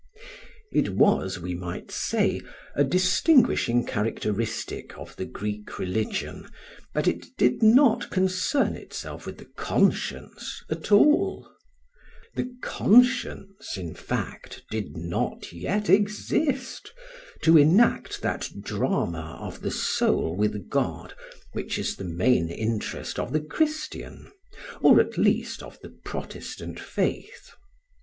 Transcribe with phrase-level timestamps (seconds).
[0.71, 2.41] It was, we might say,
[2.73, 6.49] a distinguishing characteristic of the Greek religion
[6.95, 11.47] that it did not concern itself with the conscience at all;
[12.33, 16.91] the conscience, in fact, did not yet exist,
[17.43, 21.13] to enact that drama of the soul with God
[21.51, 24.31] which is the main interest of the Christian,
[24.81, 27.51] or at least of the Protestant faith.